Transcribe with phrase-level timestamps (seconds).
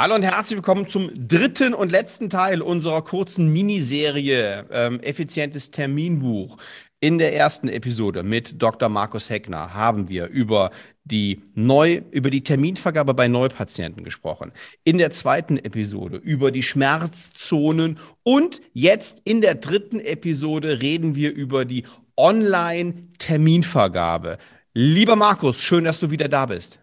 [0.00, 6.56] Hallo und herzlich willkommen zum dritten und letzten Teil unserer kurzen Miniserie ähm, Effizientes Terminbuch.
[7.00, 8.88] In der ersten Episode mit Dr.
[8.88, 10.70] Markus Heckner haben wir über
[11.02, 14.52] die Neu über die Terminvergabe bei Neupatienten gesprochen.
[14.84, 21.34] In der zweiten Episode über die Schmerzzonen und jetzt in der dritten Episode reden wir
[21.34, 21.82] über die
[22.16, 24.38] Online-Terminvergabe.
[24.74, 26.78] Lieber Markus, schön, dass du wieder da bist.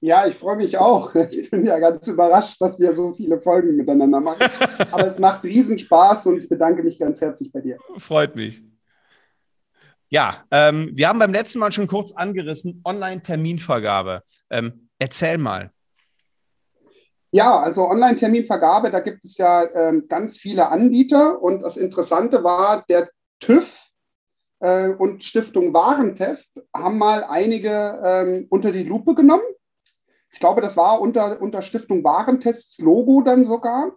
[0.00, 1.14] Ja, ich freue mich auch.
[1.30, 4.48] Ich bin ja ganz überrascht, dass wir so viele Folgen miteinander machen.
[4.92, 7.78] Aber es macht Riesenspaß und ich bedanke mich ganz herzlich bei dir.
[7.96, 8.62] Freut mich.
[10.08, 14.22] Ja, ähm, wir haben beim letzten Mal schon kurz angerissen, Online-Terminvergabe.
[14.50, 15.70] Ähm, erzähl mal.
[17.30, 22.86] Ja, also Online-Terminvergabe, da gibt es ja ähm, ganz viele Anbieter und das Interessante war,
[22.88, 23.90] der TÜV
[24.60, 29.44] äh, und Stiftung Warentest haben mal einige ähm, unter die Lupe genommen
[30.30, 33.92] ich glaube, das war unter, unter Stiftung Warentests Logo dann sogar.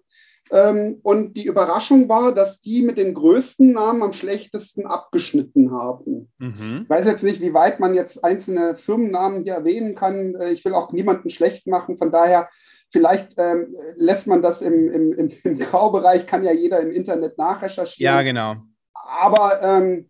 [0.51, 6.29] Ähm, und die Überraschung war, dass die mit den größten Namen am schlechtesten abgeschnitten haben.
[6.39, 6.81] Mhm.
[6.83, 10.35] Ich weiß jetzt nicht, wie weit man jetzt einzelne Firmennamen hier erwähnen kann.
[10.35, 11.97] Äh, ich will auch niemanden schlecht machen.
[11.97, 12.49] Von daher,
[12.91, 17.37] vielleicht ähm, lässt man das im, im, im, im Graubereich, kann ja jeder im Internet
[17.37, 18.13] nachrecherchieren.
[18.13, 18.55] Ja, genau.
[18.93, 20.09] Aber ähm,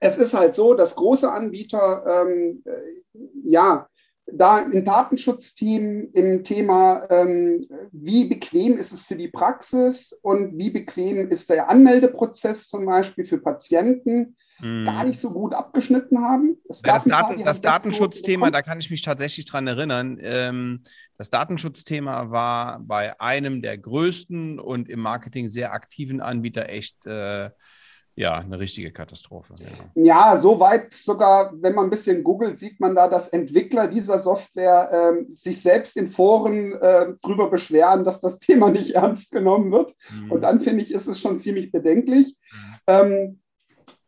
[0.00, 2.72] es ist halt so, dass große Anbieter, ähm, äh,
[3.44, 3.86] ja,
[4.26, 10.70] da ein Datenschutzteam im Thema, ähm, wie bequem ist es für die Praxis und wie
[10.70, 14.84] bequem ist der Anmeldeprozess zum Beispiel für Patienten, hm.
[14.84, 16.56] gar nicht so gut abgeschnitten haben.
[16.66, 20.18] Das, ja, das, Daten, das Datenschutzthema, da kann ich mich tatsächlich dran erinnern.
[20.20, 20.82] Ähm,
[21.18, 27.50] das Datenschutzthema war bei einem der größten und im Marketing sehr aktiven Anbieter echt äh,
[28.16, 29.54] ja, eine richtige Katastrophe.
[29.58, 30.06] Genau.
[30.06, 34.18] Ja, so weit sogar, wenn man ein bisschen googelt, sieht man da, dass Entwickler dieser
[34.18, 39.72] Software ähm, sich selbst in Foren äh, darüber beschweren, dass das Thema nicht ernst genommen
[39.72, 39.94] wird.
[40.12, 40.30] Mhm.
[40.30, 42.36] Und dann finde ich, ist es schon ziemlich bedenklich.
[42.52, 42.74] Mhm.
[42.86, 43.40] Ähm,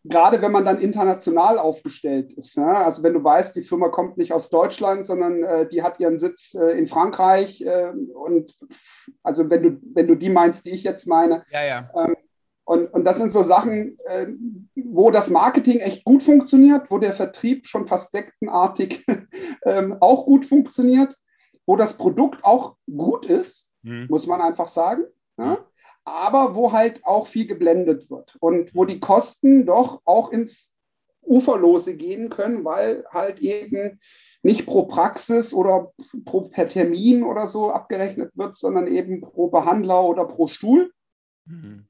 [0.08, 2.56] gerade wenn man dann international aufgestellt ist.
[2.56, 2.84] Ja?
[2.84, 6.18] Also wenn du weißt, die Firma kommt nicht aus Deutschland, sondern äh, die hat ihren
[6.18, 7.62] Sitz äh, in Frankreich.
[7.62, 8.54] Äh, und
[9.24, 11.90] also wenn du, wenn du die meinst, die ich jetzt meine, ja, ja.
[11.96, 12.16] Ähm,
[12.66, 14.26] und, und das sind so Sachen, äh,
[14.74, 19.06] wo das Marketing echt gut funktioniert, wo der Vertrieb schon fast sektenartig
[19.62, 21.16] äh, auch gut funktioniert,
[21.64, 24.06] wo das Produkt auch gut ist, mhm.
[24.10, 25.04] muss man einfach sagen.
[25.38, 25.64] Ja?
[26.04, 30.74] Aber wo halt auch viel geblendet wird und wo die Kosten doch auch ins
[31.22, 34.00] Uferlose gehen können, weil halt eben
[34.42, 35.92] nicht pro Praxis oder
[36.24, 40.90] pro, per Termin oder so abgerechnet wird, sondern eben pro Behandler oder pro Stuhl.
[41.44, 41.86] Mhm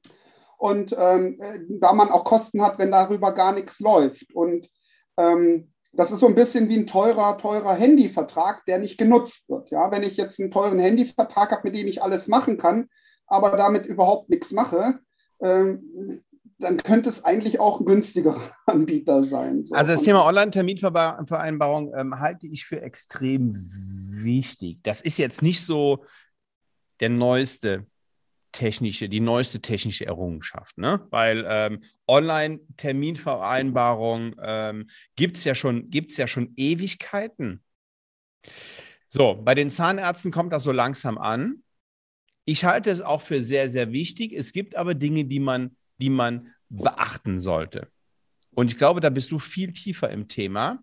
[0.57, 1.39] und ähm,
[1.79, 4.33] da man auch Kosten hat, wenn darüber gar nichts läuft.
[4.33, 4.67] Und
[5.17, 9.69] ähm, das ist so ein bisschen wie ein teurer, teurer Handyvertrag, der nicht genutzt wird.
[9.71, 12.89] Ja, wenn ich jetzt einen teuren Handyvertrag habe, mit dem ich alles machen kann,
[13.27, 14.99] aber damit überhaupt nichts mache,
[15.41, 16.23] ähm,
[16.59, 19.63] dann könnte es eigentlich auch ein günstigerer Anbieter sein.
[19.63, 19.75] So.
[19.75, 23.69] Also das Thema Online-Terminvereinbarung ähm, halte ich für extrem
[24.23, 24.79] wichtig.
[24.81, 26.03] Das ist jetzt nicht so
[26.99, 27.85] der neueste
[28.57, 31.05] technische, die neueste technische Errungenschaft, ne?
[31.11, 37.61] Weil ähm, Online-Terminvereinbarung ähm, gibt es ja, schon, ja schon Ewigkeiten.
[39.07, 41.61] So, bei den Zahnärzten kommt das so langsam an.
[42.45, 44.33] Ich halte es auch für sehr, sehr wichtig.
[44.33, 47.89] Es gibt aber Dinge, die man, die man beachten sollte.
[48.55, 50.81] Und ich glaube, da bist du viel tiefer im Thema.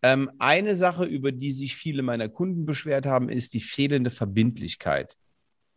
[0.00, 5.16] Ähm, eine Sache, über die sich viele meiner Kunden beschwert haben, ist die fehlende Verbindlichkeit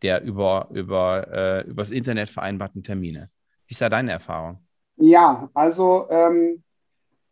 [0.02, 3.30] der über, über, äh, übers Internet vereinbarten Termine.
[3.66, 4.66] Wie ist da deine Erfahrung?
[4.96, 6.62] Ja, also ähm,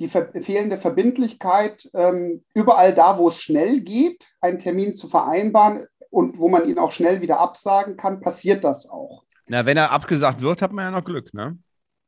[0.01, 5.85] die ver fehlende Verbindlichkeit, ähm, überall da, wo es schnell geht, einen Termin zu vereinbaren
[6.11, 9.25] und wo man ihn auch schnell wieder absagen kann, passiert das auch.
[9.49, 11.59] Na, wenn er abgesagt wird, hat man ja noch Glück, ne?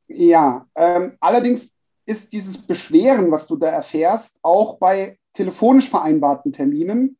[0.07, 7.17] Ja, ähm, allerdings ist dieses Beschweren, was du da erfährst, auch bei telefonisch vereinbarten Terminen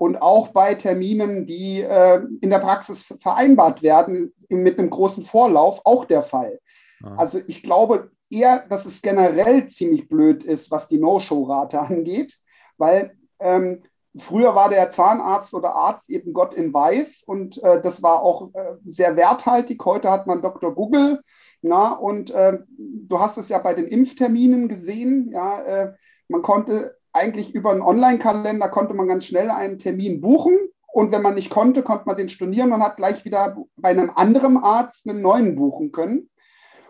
[0.00, 5.82] und auch bei Terminen, die äh, in der Praxis vereinbart werden, mit einem großen Vorlauf
[5.84, 6.58] auch der Fall.
[7.04, 7.16] Ja.
[7.16, 12.38] Also ich glaube eher, dass es generell ziemlich blöd ist, was die No-Show-Rate angeht,
[12.78, 13.82] weil ähm,
[14.16, 18.48] früher war der Zahnarzt oder Arzt eben Gott in Weiß und äh, das war auch
[18.54, 19.84] äh, sehr werthaltig.
[19.84, 20.74] Heute hat man Dr.
[20.74, 21.20] Google.
[21.60, 25.30] Na, und äh, du hast es ja bei den Impfterminen gesehen.
[25.30, 25.92] Ja, äh,
[26.28, 30.56] man konnte eigentlich über einen Online-Kalender konnte man ganz schnell einen Termin buchen.
[30.92, 34.10] Und wenn man nicht konnte, konnte man den stornieren und hat gleich wieder bei einem
[34.10, 36.30] anderen Arzt einen neuen buchen können.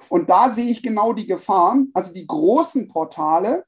[0.08, 1.78] Und da sehe ich genau die Gefahr.
[1.93, 3.64] Also die großen Portale,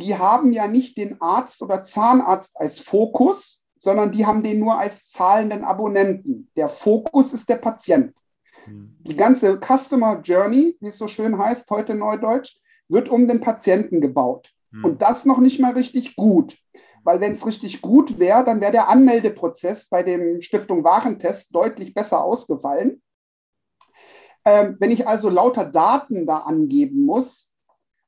[0.00, 4.78] die haben ja nicht den Arzt oder Zahnarzt als Fokus, sondern die haben den nur
[4.78, 6.50] als zahlenden Abonnenten.
[6.56, 8.14] Der Fokus ist der Patient.
[8.64, 8.96] Hm.
[9.00, 14.00] Die ganze Customer Journey, wie es so schön heißt, heute Neudeutsch, wird um den Patienten
[14.00, 14.53] gebaut.
[14.74, 14.84] Hm.
[14.84, 16.58] Und das noch nicht mal richtig gut.
[17.04, 21.94] Weil wenn es richtig gut wäre, dann wäre der Anmeldeprozess bei dem Stiftung Warentest deutlich
[21.94, 23.02] besser ausgefallen.
[24.44, 27.50] Ähm, wenn ich also lauter Daten da angeben muss,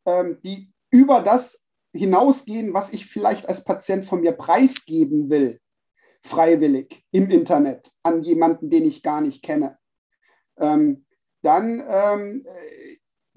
[0.07, 5.61] ähm, die über das hinausgehen, was ich vielleicht als Patient von mir preisgeben will,
[6.23, 9.79] freiwillig im Internet an jemanden, den ich gar nicht kenne,
[10.59, 11.07] ähm,
[11.43, 12.45] dann ähm,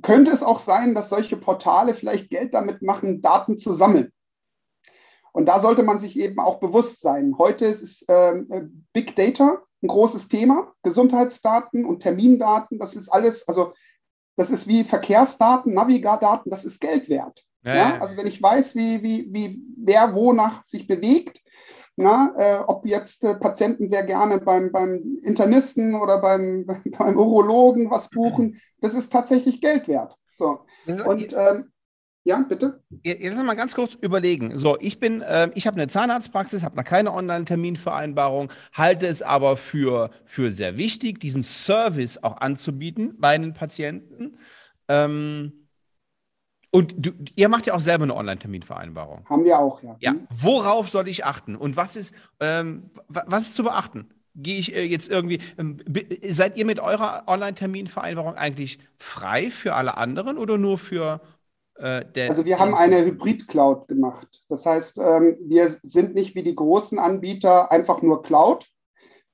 [0.01, 4.11] könnte es auch sein, dass solche Portale vielleicht Geld damit machen, Daten zu sammeln.
[5.31, 7.35] Und da sollte man sich eben auch bewusst sein.
[7.37, 8.61] Heute ist ähm, äh,
[8.93, 10.73] Big Data ein großes Thema.
[10.83, 13.73] Gesundheitsdaten und Termindaten, das ist alles, also
[14.35, 17.43] das ist wie Verkehrsdaten, Navigardaten, das ist Geld wert.
[17.63, 17.99] Ja, ja?
[17.99, 21.41] Also wenn ich weiß, wie, wie, wie wer wonach sich bewegt,
[22.01, 26.65] na, äh, ob jetzt äh, Patienten sehr gerne beim, beim Internisten oder beim,
[26.97, 30.15] beim Urologen was buchen, das ist tatsächlich Geld wert.
[30.33, 30.61] So.
[30.85, 31.71] Und ähm,
[32.23, 32.81] ja, bitte.
[33.03, 34.57] Jetzt mal ganz kurz überlegen.
[34.57, 39.57] So, ich bin, äh, ich habe eine Zahnarztpraxis, habe noch keine Online-Terminvereinbarung, halte es aber
[39.57, 44.37] für, für sehr wichtig, diesen Service auch anzubieten bei den Patienten.
[44.87, 45.58] Ähm,
[46.71, 49.25] und du, ihr macht ja auch selber eine Online-Terminvereinbarung.
[49.25, 49.95] Haben wir auch, ja.
[49.99, 50.15] Ja.
[50.29, 51.55] Worauf soll ich achten?
[51.55, 54.09] Und was ist, ähm, was ist zu beachten?
[54.35, 55.79] Gehe ich äh, jetzt irgendwie, ähm,
[56.29, 61.21] seid ihr mit eurer Online-Terminvereinbarung eigentlich frei für alle anderen oder nur für
[61.79, 64.43] äh, also wir haben eine Hybrid-Cloud gemacht.
[64.49, 68.67] Das heißt, ähm, wir sind nicht wie die großen Anbieter einfach nur Cloud,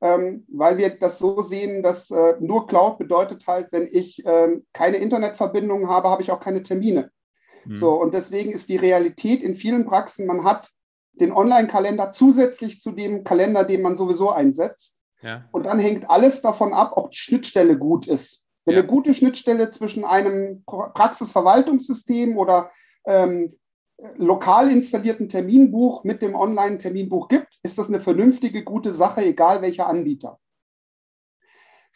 [0.01, 4.65] ähm, weil wir das so sehen, dass äh, nur Cloud bedeutet halt, wenn ich ähm,
[4.73, 7.11] keine Internetverbindung habe, habe ich auch keine Termine.
[7.65, 7.75] Mhm.
[7.75, 10.71] So, und deswegen ist die Realität in vielen Praxen, man hat
[11.13, 15.01] den Online-Kalender zusätzlich zu dem Kalender, den man sowieso einsetzt.
[15.21, 15.45] Ja.
[15.51, 18.45] Und dann hängt alles davon ab, ob die Schnittstelle gut ist.
[18.65, 18.81] Wenn ja.
[18.81, 22.71] eine gute Schnittstelle zwischen einem Praxisverwaltungssystem oder
[23.05, 23.51] ähm,
[24.17, 29.87] lokal installierten Terminbuch mit dem Online-Terminbuch gibt, ist das eine vernünftige, gute Sache, egal welcher
[29.87, 30.39] Anbieter.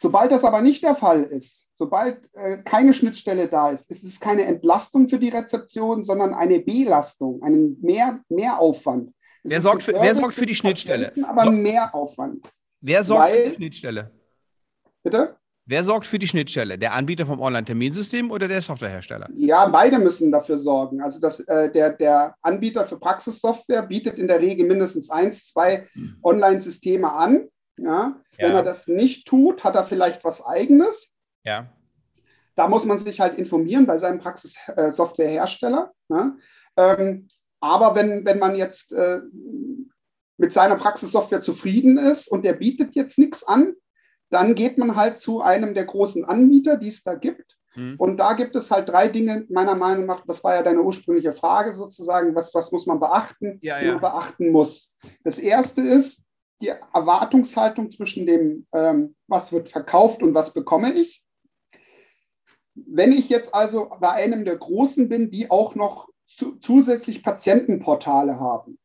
[0.02, 4.18] Sobald das aber nicht der Fall ist, sobald äh, keine Schnittstelle da ist, ist es
[4.18, 9.12] keine Entlastung für die Rezeption, sondern eine Belastung, einen Mehr, Mehraufwand.
[9.44, 11.12] wer sorgt, für, wer sorgt für die Schnittstelle?
[11.24, 12.48] Aber Mehraufwand.
[12.80, 14.10] Wer sorgt Weil, für die Schnittstelle?
[15.02, 15.36] Bitte?
[15.66, 16.78] Wer sorgt für die Schnittstelle?
[16.78, 19.28] Der Anbieter vom Online-Terminsystem oder der Softwarehersteller?
[19.36, 21.02] Ja, beide müssen dafür sorgen.
[21.02, 25.86] Also das, äh, der, der Anbieter für Praxissoftware bietet in der Regel mindestens eins, zwei
[25.92, 26.16] hm.
[26.22, 27.48] Online-Systeme an.
[27.82, 28.20] Ja?
[28.38, 28.48] ja?
[28.48, 31.16] Wenn er das nicht tut, hat er vielleicht was eigenes.
[31.44, 31.66] Ja.
[32.56, 35.92] Da muss man sich halt informieren bei seinem Praxissoftwarehersteller.
[36.10, 36.36] Äh, ja?
[36.76, 37.28] ähm,
[37.60, 39.20] aber wenn, wenn man jetzt äh,
[40.36, 43.74] mit seiner Praxissoftware zufrieden ist und der bietet jetzt nichts an,
[44.30, 47.56] dann geht man halt zu einem der großen Anbieter, die es da gibt.
[47.74, 47.96] Mhm.
[47.98, 51.32] Und da gibt es halt drei Dinge, meiner Meinung nach, das war ja deine ursprüngliche
[51.32, 53.92] Frage sozusagen, was, was muss man beachten, ja, ja.
[53.92, 54.96] man beachten muss.
[55.24, 56.24] Das erste ist
[56.60, 61.22] die Erwartungshaltung zwischen dem, ähm, was wird verkauft und was bekomme ich.
[62.74, 68.38] Wenn ich jetzt also bei einem der Großen bin, die auch noch zu, zusätzlich Patientenportale
[68.38, 68.78] haben,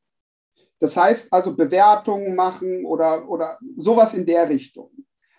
[0.80, 4.92] das heißt also Bewertungen machen oder, oder sowas in der Richtung,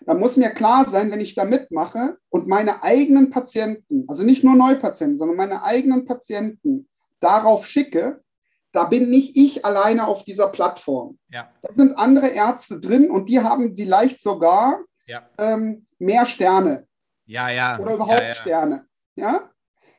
[0.05, 4.43] da muss mir klar sein, wenn ich da mitmache und meine eigenen Patienten, also nicht
[4.43, 6.87] nur Neupatienten, sondern meine eigenen Patienten
[7.19, 8.23] darauf schicke,
[8.71, 11.17] da bin nicht ich alleine auf dieser Plattform.
[11.29, 11.49] Ja.
[11.61, 15.27] Da sind andere Ärzte drin und die haben vielleicht sogar ja.
[15.37, 16.87] ähm, mehr Sterne.
[17.25, 17.79] Ja, ja.
[17.79, 18.33] Oder überhaupt ja.
[18.33, 18.85] Sterne.
[19.15, 19.49] Ja?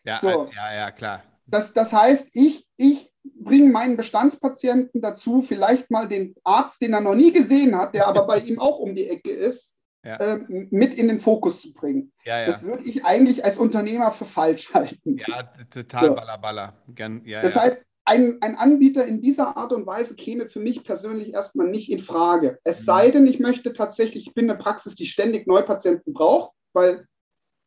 [0.05, 0.49] Ja, so.
[0.55, 1.23] ja, ja, klar.
[1.47, 7.01] Das, das heißt, ich, ich bringe meinen Bestandspatienten dazu, vielleicht mal den Arzt, den er
[7.01, 10.17] noch nie gesehen hat, der aber bei ihm auch um die Ecke ist, ja.
[10.17, 12.13] äh, mit in den Fokus zu bringen.
[12.25, 12.47] Ja, ja.
[12.47, 15.17] Das würde ich eigentlich als Unternehmer für falsch halten.
[15.17, 16.15] Ja, total so.
[16.15, 16.75] ballerballer.
[16.87, 21.69] das heißt, ein, ein, Anbieter in dieser Art und Weise käme für mich persönlich erstmal
[21.69, 22.59] nicht in Frage.
[22.65, 22.85] Es mhm.
[22.85, 27.07] sei denn, ich möchte tatsächlich, ich bin eine Praxis, die ständig Neupatienten braucht, weil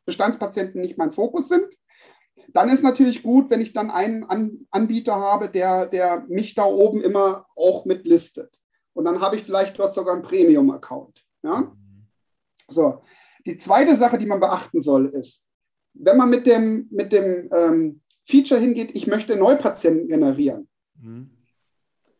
[0.05, 1.67] Bestandspatienten nicht mein Fokus sind.
[2.53, 6.65] Dann ist natürlich gut, wenn ich dann einen An Anbieter habe, der, der mich da
[6.65, 8.51] oben immer auch mit listet.
[8.93, 11.23] Und dann habe ich vielleicht dort sogar einen Premium-Account.
[11.43, 11.61] Ja?
[11.61, 12.07] Mhm.
[12.67, 13.03] So,
[13.45, 15.47] die zweite Sache, die man beachten soll, ist,
[15.93, 20.67] wenn man mit dem, mit dem ähm, Feature hingeht, ich möchte Neupatienten generieren.
[20.99, 21.31] Mhm.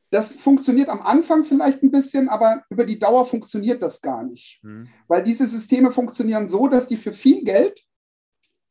[0.10, 4.60] Das funktioniert am Anfang vielleicht ein bisschen, aber über die Dauer funktioniert das gar nicht.
[4.63, 4.89] Mhm.
[5.08, 7.81] Weil diese Systeme funktionieren so, dass die für viel Geld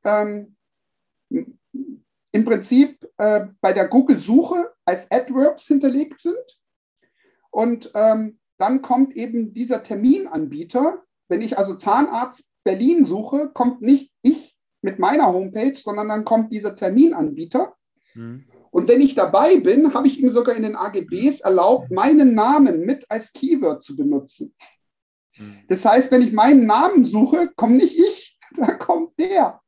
[0.05, 0.57] ähm,
[1.31, 6.61] im Prinzip äh, bei der Google-Suche als AdWords hinterlegt sind
[7.51, 11.03] Und ähm, dann kommt eben dieser Terminanbieter.
[11.29, 16.53] Wenn ich also Zahnarzt Berlin suche, kommt nicht ich mit meiner Homepage, sondern dann kommt
[16.53, 17.75] dieser Terminanbieter.
[18.15, 18.45] Mhm.
[18.71, 22.85] Und wenn ich dabei bin, habe ich ihm sogar in den AGBs erlaubt, meinen Namen
[22.87, 24.55] mit als Keyword zu benutzen.
[25.37, 25.59] Mhm.
[25.69, 29.61] Das heißt, wenn ich meinen Namen suche, komme nicht ich, da kommt der.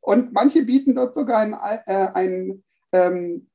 [0.00, 3.48] Und manche bieten dort sogar einen, äh, einen, ähm,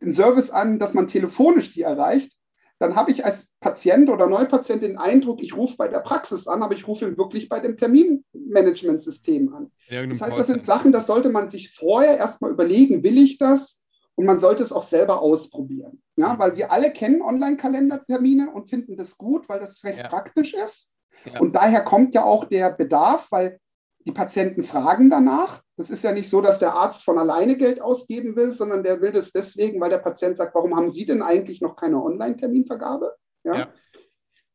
[0.00, 2.37] einen Service an, dass man telefonisch die erreicht.
[2.80, 6.62] Dann habe ich als Patient oder Neupatient den Eindruck, ich rufe bei der Praxis an,
[6.62, 9.72] aber ich rufe wirklich bei dem Terminmanagementsystem an.
[9.88, 13.84] Das heißt, das sind Sachen, das sollte man sich vorher erstmal überlegen, will ich das?
[14.14, 16.02] Und man sollte es auch selber ausprobieren.
[16.16, 16.38] Ja, mhm.
[16.38, 20.08] weil wir alle kennen Online-Kalendertermine und finden das gut, weil das recht ja.
[20.08, 20.92] praktisch ist.
[21.24, 21.40] Ja.
[21.40, 23.60] Und daher kommt ja auch der Bedarf, weil
[24.06, 25.62] die Patienten fragen danach.
[25.78, 29.00] Das ist ja nicht so, dass der Arzt von alleine Geld ausgeben will, sondern der
[29.00, 33.14] will das deswegen, weil der Patient sagt, warum haben Sie denn eigentlich noch keine Online-Terminvergabe?
[33.44, 33.56] Ja?
[33.56, 33.72] ja.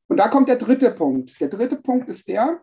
[0.10, 1.40] Und da kommt der dritte Punkt.
[1.40, 2.62] Der dritte Punkt ist der,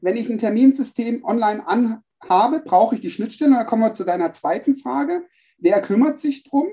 [0.00, 3.54] wenn ich ein Terminsystem online anhabe, brauche ich die Schnittstelle.
[3.54, 5.24] Da kommen wir zu deiner zweiten Frage.
[5.58, 6.66] Wer kümmert sich drum?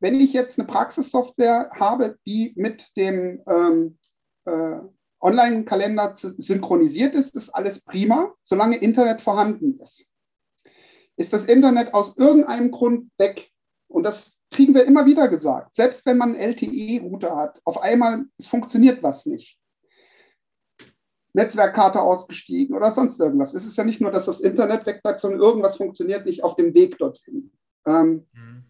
[0.00, 3.96] Wenn ich jetzt eine Praxissoftware habe, die mit dem ähm,
[4.44, 4.80] äh,
[5.18, 10.12] Online-Kalender synchronisiert ist, ist alles prima, solange Internet vorhanden ist.
[11.16, 13.50] Ist das Internet aus irgendeinem Grund weg?
[13.88, 15.74] Und das kriegen wir immer wieder gesagt.
[15.74, 19.58] Selbst wenn man einen LTE-Router hat, auf einmal es funktioniert was nicht.
[21.32, 23.52] Netzwerkkarte ausgestiegen oder sonst irgendwas.
[23.52, 26.72] Es ist ja nicht nur, dass das Internet wegbleibt, sondern irgendwas funktioniert nicht auf dem
[26.74, 27.52] Weg dorthin.
[27.86, 28.64] Ähm, mhm.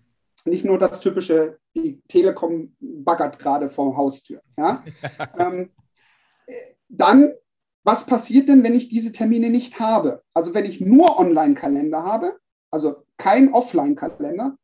[0.45, 4.41] Nicht nur das typische, die Telekom baggert gerade vor Haustür.
[4.59, 4.83] Ja?
[5.39, 5.71] ähm,
[6.89, 7.33] dann,
[7.87, 10.21] was passiert denn, wenn ich diese Termine nicht habe?
[10.35, 12.37] Also wenn ich nur Online-Kalender habe,
[12.73, 14.57] also kein Offline-Kalender,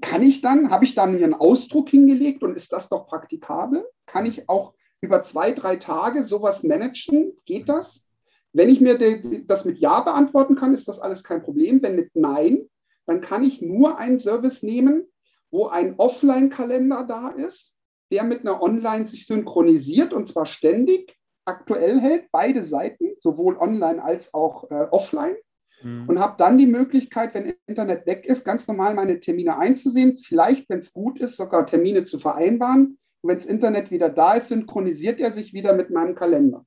[0.00, 3.84] kann ich dann, habe ich dann mir einen Ausdruck hingelegt und ist das doch praktikabel?
[4.06, 7.32] Kann ich auch über zwei, drei Tage sowas managen?
[7.44, 8.08] Geht das?
[8.52, 9.00] Wenn ich mir
[9.48, 11.82] das mit Ja beantworten kann, ist das alles kein Problem.
[11.82, 12.68] Wenn mit Nein,
[13.06, 15.08] dann kann ich nur einen Service nehmen,
[15.50, 17.80] wo ein Offline-Kalender da ist,
[18.12, 24.02] der mit einer Online sich synchronisiert und zwar ständig aktuell hält, beide Seiten, sowohl online
[24.02, 25.36] als auch äh, offline.
[25.82, 26.08] Mhm.
[26.08, 30.68] Und habe dann die Möglichkeit, wenn Internet weg ist, ganz normal meine Termine einzusehen, vielleicht,
[30.70, 32.98] wenn es gut ist, sogar Termine zu vereinbaren.
[33.20, 36.64] Und wenn das Internet wieder da ist, synchronisiert er sich wieder mit meinem Kalender.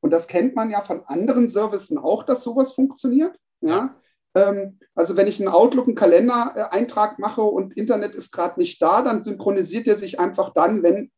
[0.00, 3.38] Und das kennt man ja von anderen Services auch, dass sowas funktioniert.
[3.60, 3.96] Ja.
[4.34, 9.02] Ähm, also wenn ich einen Outlook, einen Kalendereintrag mache und Internet ist gerade nicht da,
[9.02, 11.10] dann synchronisiert er sich einfach dann, wenn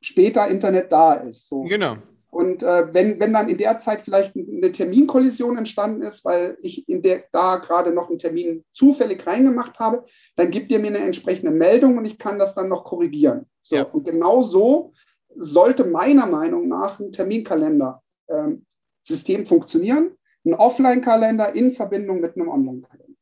[0.00, 1.48] später Internet da ist.
[1.48, 1.62] So.
[1.62, 1.96] Genau.
[2.30, 6.88] Und äh, wenn, wenn dann in der Zeit vielleicht eine Terminkollision entstanden ist, weil ich
[6.88, 10.02] in der, da gerade noch einen Termin zufällig reingemacht habe,
[10.36, 13.46] dann gibt ihr mir eine entsprechende Meldung und ich kann das dann noch korrigieren.
[13.62, 13.84] So, ja.
[13.84, 14.92] Und genau so
[15.34, 20.10] sollte meiner Meinung nach ein Terminkalender-System ähm, funktionieren
[20.48, 23.18] ein Offline-Kalender in Verbindung mit einem Online-Kalender.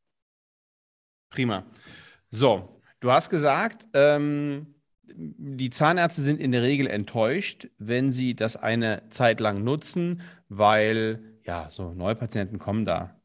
[1.29, 1.65] Prima.
[2.29, 4.75] So, du hast gesagt, ähm,
[5.15, 11.39] die Zahnärzte sind in der Regel enttäuscht, wenn sie das eine Zeit lang nutzen, weil
[11.43, 13.15] ja, so Neupatienten kommen da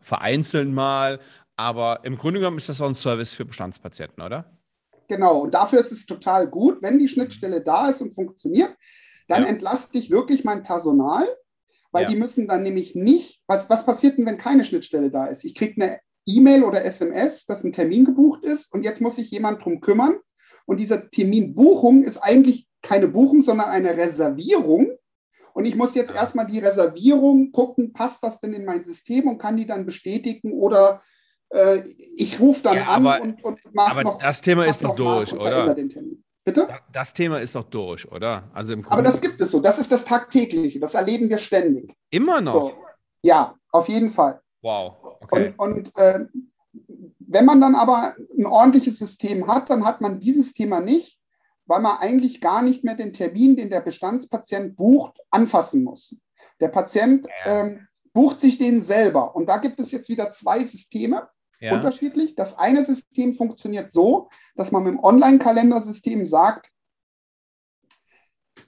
[0.00, 1.20] vereinzelt mal,
[1.56, 4.58] aber im Grunde genommen ist das auch ein Service für Bestandspatienten, oder?
[5.08, 8.74] Genau, und dafür ist es total gut, wenn die Schnittstelle da ist und funktioniert,
[9.28, 9.48] dann ja.
[9.48, 11.28] entlaste ich wirklich mein Personal
[11.92, 12.08] weil ja.
[12.08, 15.44] die müssen dann nämlich nicht, was, was passiert denn, wenn keine Schnittstelle da ist?
[15.44, 19.30] Ich kriege eine E-Mail oder SMS, dass ein Termin gebucht ist und jetzt muss sich
[19.30, 20.16] jemand drum kümmern.
[20.66, 24.90] Und diese Terminbuchung ist eigentlich keine Buchung, sondern eine Reservierung.
[25.54, 29.38] Und ich muss jetzt erstmal die Reservierung gucken, passt das denn in mein System und
[29.38, 31.02] kann die dann bestätigen oder
[31.50, 31.82] äh,
[32.16, 34.18] ich rufe dann ja, an aber, und, und mache noch.
[34.18, 35.74] Das Thema ist doch durch, oder?
[36.44, 36.68] Bitte?
[36.92, 38.50] Das Thema ist doch durch, oder?
[38.52, 39.60] Also im Aber das gibt es so.
[39.60, 40.80] Das ist das Tagtägliche.
[40.80, 41.92] Das erleben wir ständig.
[42.10, 42.52] Immer noch?
[42.52, 42.72] So.
[43.22, 44.40] Ja, auf jeden Fall.
[44.60, 45.18] Wow.
[45.20, 45.54] Okay.
[45.56, 46.24] Und, und äh,
[47.32, 51.18] wenn man dann aber ein ordentliches System hat, dann hat man dieses Thema nicht,
[51.66, 56.16] weil man eigentlich gar nicht mehr den Termin, den der Bestandspatient bucht, anfassen muss.
[56.60, 59.34] Der Patient ähm, bucht sich den selber.
[59.34, 61.28] Und da gibt es jetzt wieder zwei Systeme
[61.60, 61.74] ja.
[61.74, 62.34] unterschiedlich.
[62.34, 66.70] Das eine System funktioniert so, dass man mit dem Online-Kalendersystem sagt,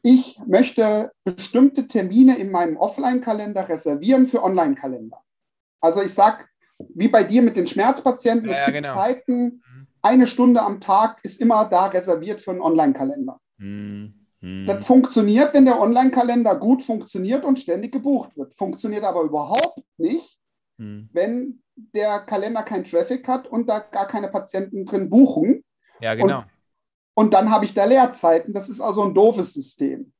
[0.02, 5.22] ich möchte bestimmte Termine in meinem Offline-Kalender reservieren für Online-Kalender.
[5.80, 6.44] Also ich sage,
[6.94, 8.94] wie bei dir mit den Schmerzpatienten, ja, es gibt genau.
[8.94, 9.86] Zeiten, mhm.
[10.02, 13.40] eine Stunde am Tag ist immer da reserviert für einen Online-Kalender.
[13.58, 14.14] Mhm.
[14.66, 18.54] Das funktioniert, wenn der Online-Kalender gut funktioniert und ständig gebucht wird.
[18.54, 20.38] Funktioniert aber überhaupt nicht,
[20.76, 21.08] mhm.
[21.12, 25.64] wenn der Kalender kein Traffic hat und da gar keine Patienten drin buchen.
[26.00, 26.40] Ja, genau.
[26.40, 26.46] Und
[27.14, 28.52] und dann habe ich da Leerzeiten.
[28.52, 30.12] Das ist also ein doofes System.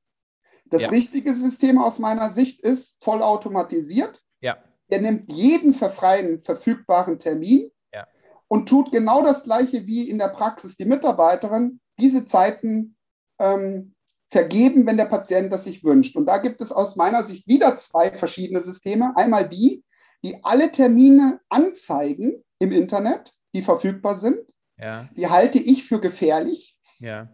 [0.66, 0.88] Das Ja.
[0.88, 4.22] richtige System aus meiner Sicht ist vollautomatisiert.
[4.40, 4.56] Ja.
[4.88, 8.06] Er nimmt jeden für freien verfügbaren Termin Ja.
[8.48, 12.96] und tut genau das Gleiche wie in der Praxis die Mitarbeiterin, diese Zeiten
[13.38, 13.94] ähm,
[14.28, 16.16] vergeben, wenn der Patient das sich wünscht.
[16.16, 19.12] Und da gibt es aus meiner Sicht wieder zwei verschiedene Systeme.
[19.16, 19.84] Einmal die,
[20.24, 24.38] die alle Termine anzeigen im Internet, die verfügbar sind.
[24.78, 25.08] Ja.
[25.16, 27.28] Die halte ich für gefährlich, Ja.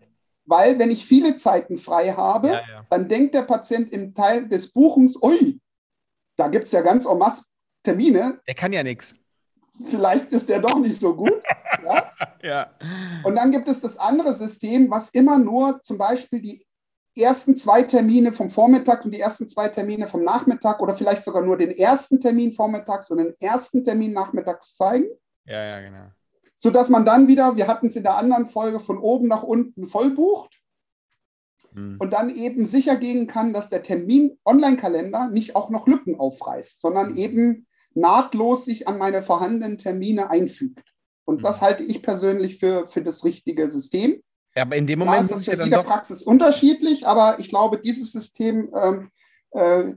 [0.44, 2.60] weil wenn ich viele Zeiten frei habe, Ja.
[2.68, 2.86] Ja.
[2.90, 5.58] dann denkt der Patient im Teil des Buchens, ui,
[6.40, 7.44] da gibt es ja ganz en masse
[7.84, 9.14] Termine, Der kann ja nichts.
[9.88, 11.42] vielleicht ist der doch nicht so gut.
[11.84, 12.12] ja?
[12.42, 12.70] Ja.
[13.24, 16.66] Und dann gibt es das andere System, was immer nur zum Beispiel die
[17.16, 21.42] ersten zwei Termine vom Vormittag und die ersten zwei Termine vom Nachmittag oder vielleicht sogar
[21.42, 25.06] nur den ersten Termin vormittags und den ersten Termin nachmittags zeigen,
[25.44, 26.06] Ja, ja, genau.
[26.56, 29.86] sodass man dann wieder, wir hatten es in der anderen Folge, von oben nach unten
[29.88, 30.60] voll bucht
[31.74, 31.96] Hm.
[31.98, 36.80] und dann eben sicher gehen kann, dass der Termin Online-Kalender nicht auch noch Lücken aufreißt,
[36.80, 37.16] sondern Mhm.
[37.18, 40.82] eben nahtlos sich an meine vorhandenen Termine einfügt.
[41.24, 41.64] Und das Mhm.
[41.66, 44.20] halte ich persönlich für, für das richtige System.
[44.56, 45.84] Ja, aber in dem Klar Moment ist muss das ich für ja dann jede doch.
[45.86, 49.10] Praxis unterschiedlich, aber ich glaube, dieses System ähm,
[49.52, 49.94] äh,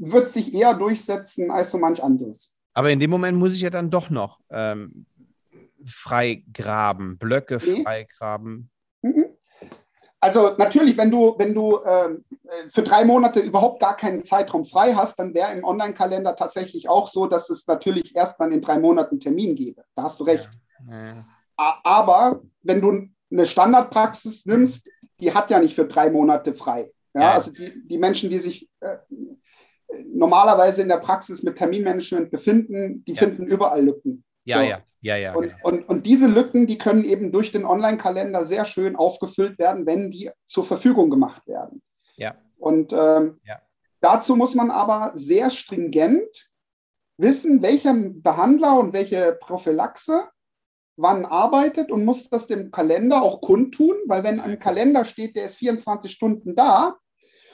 [0.00, 2.58] wird sich eher durchsetzen als so manch anderes.
[2.72, 5.06] Aber in dem Moment muss ich ja dann doch noch ähm,
[5.84, 7.82] freigraben, Blöcke Nee.
[7.82, 8.70] freigraben.
[10.24, 14.64] Also natürlich, wenn du, wenn du ähm, äh, für drei Monate überhaupt gar keinen Zeitraum
[14.64, 18.62] frei hast, dann wäre im Online-Kalender tatsächlich auch so, dass es natürlich erst dann in
[18.62, 19.84] drei Monaten Termin gäbe.
[19.94, 20.48] Da hast du recht.
[20.90, 21.24] Ja.
[21.58, 24.90] A- Aber wenn du eine Standardpraxis nimmst,
[25.20, 26.90] die hat ja nicht für drei Monate frei.
[27.14, 27.32] Ja, Ja.
[27.32, 28.96] also die, die Menschen, die sich äh,
[30.06, 33.18] normalerweise in der Praxis mit Terminmanagement befinden, die Ja.
[33.18, 34.24] finden überall Lücken.
[34.44, 34.64] Ja, So.
[34.70, 35.34] ja, ja, ja.
[35.34, 35.56] Und, genau.
[35.62, 40.10] und, und diese Lücken, die können eben durch den Online-Kalender sehr schön aufgefüllt werden, wenn
[40.10, 41.82] die zur Verfügung gemacht werden.
[42.16, 42.36] Ja.
[42.58, 43.60] Und ähm, Ja.
[44.00, 46.50] dazu muss man aber sehr stringent
[47.18, 50.28] wissen, welcher Behandler und welche Prophylaxe
[50.96, 55.44] wann arbeitet und muss das dem Kalender auch kundtun, weil wenn im Kalender steht, der
[55.44, 56.96] ist 24 Stunden da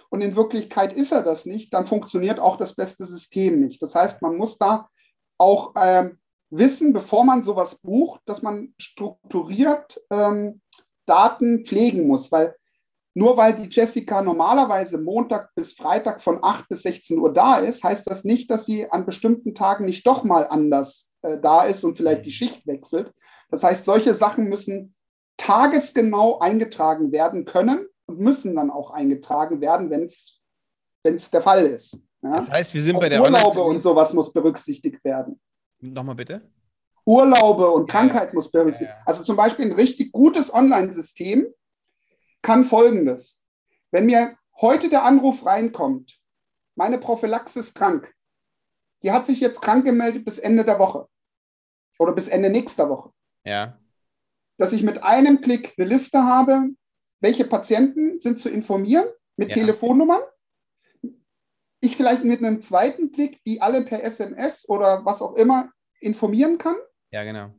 [0.09, 3.83] und in Wirklichkeit ist er das nicht, dann funktioniert auch das beste System nicht.
[3.83, 4.89] Das heißt, man muss da
[5.39, 6.20] auch ähm,
[6.51, 10.61] wissen, bevor man sowas bucht, dass man strukturiert ähm,
[11.07, 12.55] Daten pflegen muss, weil
[13.15, 17.83] nur weil die Jessica normalerweise Montag bis Freitag von 8 bis 16 Uhr da ist,
[17.83, 21.83] heißt das nicht, dass sie an bestimmten Tagen nicht doch mal anders äh, da ist
[21.83, 23.13] und vielleicht die Schicht wechselt.
[23.51, 24.95] Das heißt, solche Sachen müssen
[25.37, 31.99] tagesgenau eingetragen werden können und müssen dann auch eingetragen werden, wenn es der Fall ist.
[32.23, 32.37] Ja?
[32.37, 35.41] Das heißt, wir sind Auch bei der Urlaube und sowas muss berücksichtigt werden.
[35.81, 36.51] Nochmal bitte?
[37.07, 38.91] Urlaube und Ja, Krankheit muss berücksichtigt.
[38.91, 39.03] Ja, ja.
[39.07, 41.47] Also zum Beispiel ein richtig gutes Online-System
[42.43, 43.43] kann folgendes.
[43.91, 46.19] Wenn mir heute der Anruf reinkommt,
[46.77, 48.15] meine Prophylaxe ist krank,
[49.03, 51.09] die hat sich jetzt krank gemeldet bis Ende der Woche
[51.99, 53.11] oder bis Ende nächster Woche,
[53.45, 53.79] Ja.
[54.59, 56.69] dass ich mit einem Klick eine Liste habe,
[57.21, 59.57] welche Patienten sind zu informieren mit Ja.
[59.57, 60.21] Telefonnummern.
[61.81, 66.59] Ich vielleicht mit einem zweiten Klick, die alle per SMS oder was auch immer informieren
[66.59, 66.77] kann.
[67.11, 67.51] Ja, genau.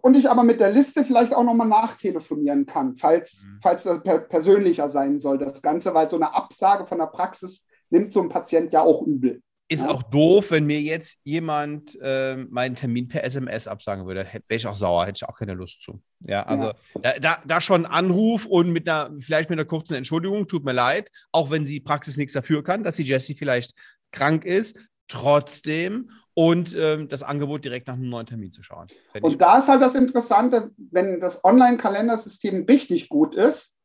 [0.00, 3.58] und ich aber mit der Liste vielleicht auch nochmal nachtelefonieren kann, falls, Mhm.
[3.62, 7.66] falls das per persönlicher sein soll, das Ganze, weil so eine Absage von der Praxis
[7.90, 9.42] nimmt so ein Patient ja auch übel.
[9.72, 9.90] Ist Ja.
[9.90, 14.26] auch doof, wenn mir jetzt jemand ähm, meinen Termin per SMS absagen würde.
[14.26, 16.02] Wäre ich auch sauer, hätte ich auch keine Lust zu.
[16.20, 19.94] Ja, also Da, da, da schon ein Anruf und mit einer, vielleicht mit einer kurzen
[19.94, 23.72] Entschuldigung, tut mir leid, auch wenn die Praxis nichts dafür kann, dass die Jessie vielleicht
[24.10, 28.86] krank ist, trotzdem und ähm, das Angebot direkt nach einem neuen Termin zu schauen.
[29.20, 33.78] Und da ist halt das Interessante, wenn das Online-Kalendersystem richtig gut ist,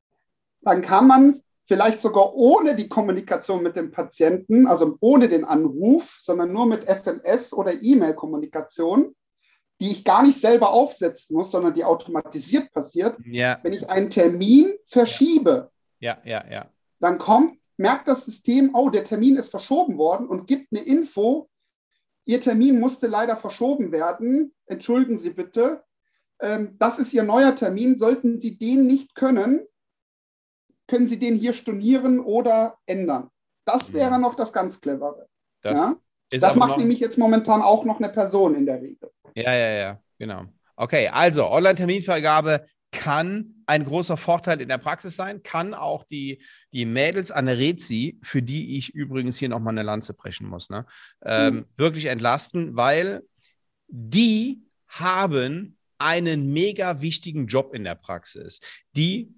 [0.61, 6.17] dann kann man vielleicht sogar ohne die Kommunikation mit dem Patienten, also ohne den Anruf,
[6.19, 9.13] sondern nur mit SMS oder E-Mail-Kommunikation,
[9.79, 14.09] die ich gar nicht selber aufsetzen muss, sondern die automatisiert passiert, ja, wenn ich einen
[14.09, 16.71] Termin verschiebe, ja, ja, ja.
[16.99, 21.49] dann kommt, merkt das System, oh, der Termin ist verschoben worden und gibt eine Info,
[22.27, 24.53] Ihr Termin musste leider verschoben werden.
[24.65, 25.81] Entschuldigen Sie bitte.
[26.41, 27.97] Ähm, das ist Ihr neuer Termin.
[27.97, 29.65] Sollten Sie den nicht können,
[30.87, 33.29] können Sie den hier stornieren oder ändern.
[33.65, 35.27] Das wäre noch das ganz Clevere.
[35.61, 35.95] Das, Ja?
[36.29, 39.09] Das macht nämlich jetzt momentan auch noch eine Person in der Regel.
[39.35, 40.45] Ja, ja, ja, genau.
[40.75, 46.85] Okay, also Online-Terminvergabe kann ein großer Vorteil in der Praxis sein, kann auch die, die
[46.85, 50.85] Mädels an der Rezi, für die ich übrigens hier nochmal eine Lanze brechen muss, ne,
[51.23, 51.65] ähm, Mhm.
[51.75, 53.23] wirklich entlasten, weil
[53.87, 58.59] die haben einen mega wichtigen Job in der Praxis.
[58.95, 59.33] Die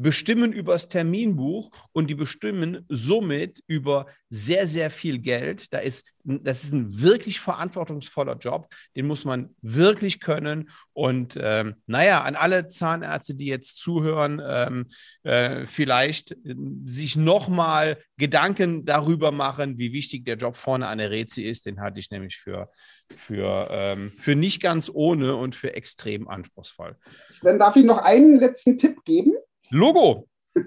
[0.00, 5.72] bestimmen über das Terminbuch und die bestimmen somit über sehr, sehr viel Geld.
[5.74, 10.70] Da ist, das ist ein wirklich verantwortungsvoller Job, den muss man wirklich können.
[10.92, 14.86] Und ähm, naja, an alle Zahnärzte, die jetzt zuhören, ähm,
[15.24, 21.10] äh, vielleicht äh, sich nochmal Gedanken darüber machen, wie wichtig der Job vorne an der
[21.10, 21.66] Rezi ist.
[21.66, 22.70] Den hatte ich nämlich für,
[23.16, 26.96] für, ähm, für nicht ganz ohne und für extrem anspruchsvoll.
[27.42, 29.34] Dann darf ich noch einen letzten Tipp geben.
[29.70, 30.26] Logo.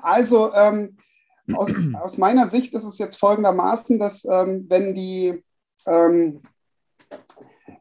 [0.00, 0.96] Also ähm,
[1.54, 5.44] aus, aus, meiner Sicht ist es jetzt folgendermaßen, dass ähm, wenn die,
[5.86, 6.40] ähm,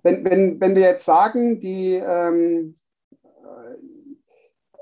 [0.04, 2.78] wenn, wenn, wenn wir jetzt sagen, die ähm,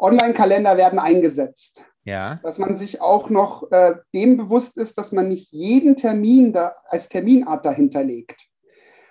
[0.04, 2.39] Online-Kalender werden eingesetzt, ja.
[2.43, 6.74] dass man sich auch noch äh, dem bewusst ist, dass man nicht jeden Termin da
[6.88, 8.48] als Terminart dahinter legt.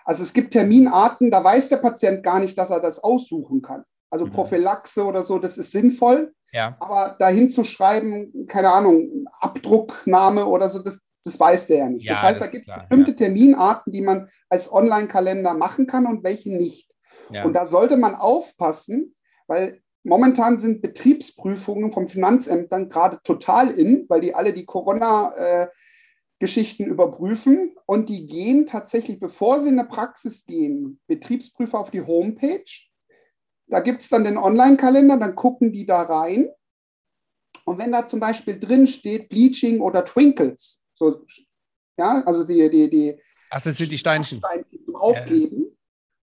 [0.05, 3.85] Also es gibt Terminarten, da weiß der Patient gar nicht, dass er das aussuchen kann.
[4.13, 4.31] Also mhm.
[4.31, 6.35] Prophylaxe oder so, das ist sinnvoll.
[6.53, 6.77] Ja.
[6.81, 12.05] Aber dahin zu schreiben, keine Ahnung, Abdruckname oder so, das, das weiß der ja nicht.
[12.05, 13.17] Ja, das heißt, da gibt es bestimmte ja.
[13.17, 16.91] Terminarten, die man als Online-Kalender machen kann und welche nicht.
[17.43, 19.15] Und da sollte man aufpassen,
[19.47, 25.69] weil momentan sind Betriebsprüfungen vom Finanzämtern gerade total in, weil die alle die Corona- äh,
[26.43, 32.03] Geschichten überprüfen und die gehen tatsächlich, bevor sie in eine Praxis gehen, Betriebsprüfer auf die
[32.03, 32.65] Homepage
[33.73, 36.51] da gibt es dann den Online-Kalender, dann gucken die da rein.
[37.65, 41.25] Und wenn da zum Beispiel drin steht Bleaching oder Twinkles, so,
[41.97, 43.19] ja, also die, die, die,
[43.51, 44.39] das sind die Steinchen.
[44.39, 45.71] Steinchen zum Aufkleben, ja.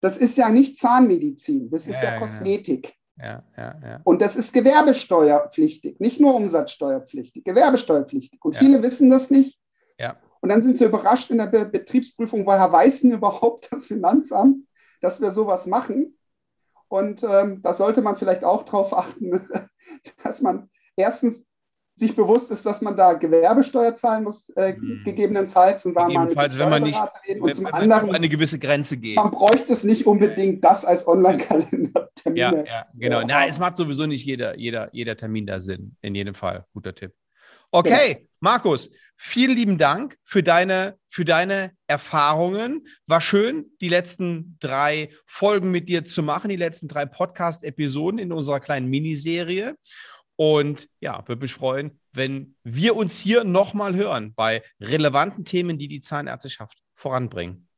[0.00, 2.94] das ist ja nicht Zahnmedizin, das ist ja, ja Kosmetik.
[3.18, 4.00] Ja, ja, ja.
[4.04, 8.40] Und das ist gewerbesteuerpflichtig, nicht nur umsatzsteuerpflichtig, gewerbesteuerpflichtig.
[8.44, 9.58] Und viele wissen das nicht.
[10.42, 14.66] Und dann sind sie überrascht in der Be Betriebsprüfung, woher weiß denn überhaupt das Finanzamt,
[15.00, 16.16] dass wir sowas machen?
[16.92, 19.48] Und ähm, da sollte man vielleicht auch darauf achten,
[20.24, 21.46] dass man erstens
[21.96, 25.00] sich bewusst ist, dass man da Gewerbesteuer zahlen muss, äh, mhm.
[25.02, 27.40] gegebenenfalls, und mit wenn man nicht reden.
[27.40, 29.16] Und zum anderen, eine gewisse Grenze geht.
[29.16, 32.10] Man bräuchte es nicht unbedingt das als Online-Kalender.
[32.34, 33.20] Ja, ja, genau.
[33.20, 33.26] Ja.
[33.26, 35.96] Na, es macht sowieso nicht jeder, jeder, jeder Termin da Sinn.
[36.02, 36.66] In jedem Fall.
[36.74, 37.14] Guter Tipp.
[37.74, 38.26] Okay, ja.
[38.40, 42.86] Markus, vielen lieben Dank für deine, für deine Erfahrungen.
[43.06, 48.30] War schön, die letzten drei Folgen mit dir zu machen, die letzten drei Podcast-Episoden in
[48.30, 49.74] unserer kleinen Miniserie.
[50.36, 55.88] Und ja, würde mich freuen, wenn wir uns hier nochmal hören bei relevanten Themen, die
[55.88, 57.68] die Zahnärzteschaft voranbringen.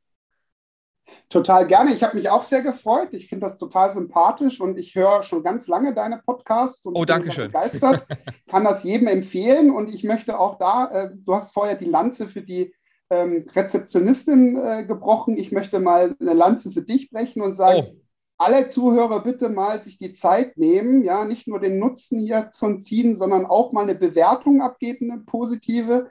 [1.29, 1.91] Total gerne.
[1.91, 3.09] Ich habe mich auch sehr gefreut.
[3.13, 7.05] Ich finde das total sympathisch und ich höre schon ganz lange deine Podcasts und oh,
[7.05, 8.05] danke bin begeistert.
[8.47, 12.27] Kann das jedem empfehlen und ich möchte auch da, äh, du hast vorher die Lanze
[12.27, 12.73] für die
[13.09, 15.37] ähm, Rezeptionistin äh, gebrochen.
[15.37, 17.95] Ich möchte mal eine Lanze für dich brechen und sagen, oh.
[18.37, 22.77] alle Zuhörer bitte mal sich die Zeit nehmen, ja, nicht nur den Nutzen hier zu
[22.77, 26.09] ziehen, sondern auch mal eine Bewertung abgeben, eine positive.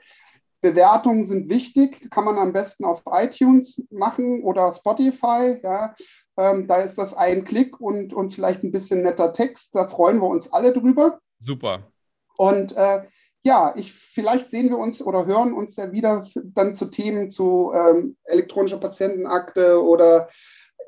[0.64, 5.60] Bewertungen sind wichtig, kann man am besten auf iTunes machen oder Spotify.
[5.62, 5.94] Ja.
[6.38, 9.74] Ähm, da ist das ein Klick und, und vielleicht ein bisschen netter Text.
[9.74, 11.20] Da freuen wir uns alle drüber.
[11.44, 11.92] Super.
[12.38, 13.02] Und äh,
[13.44, 17.70] ja, ich, vielleicht sehen wir uns oder hören uns ja wieder dann zu Themen zu
[17.74, 20.30] ähm, elektronischer Patientenakte oder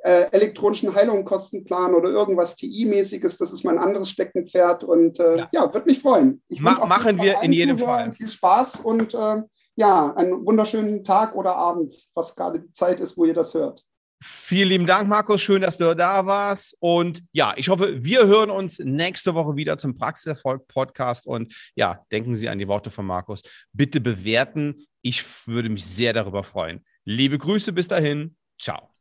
[0.04, 3.36] äh, elektronischen Heilungskostenplan oder irgendwas TI-mäßiges.
[3.36, 5.48] Das ist mein anderes Steckenpferd und äh, ja.
[5.52, 6.42] ja, würde mich freuen.
[6.48, 8.12] Ich Ma machen wir in jedem Fall.
[8.12, 9.42] Viel Spaß und äh,
[9.76, 13.84] ja, einen wunderschönen Tag oder Abend, was gerade die Zeit ist, wo ihr das hört.
[14.22, 15.42] Vielen lieben Dank, Markus.
[15.42, 16.74] Schön, dass du da warst.
[16.80, 21.26] Und ja, ich hoffe, wir hören uns nächste Woche wieder zum Praxiserfolg-Podcast.
[21.26, 23.42] Und ja, denken Sie an die Worte von Markus.
[23.72, 24.86] Bitte bewerten.
[25.02, 26.82] Ich würde mich sehr darüber freuen.
[27.04, 28.36] Liebe Grüße bis dahin.
[28.58, 28.95] Ciao.